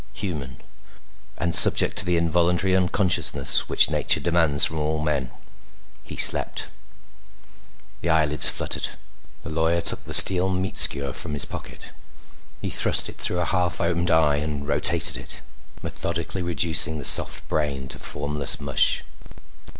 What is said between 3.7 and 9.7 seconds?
nature demands from all men. He slept. The eyelids fluttered. The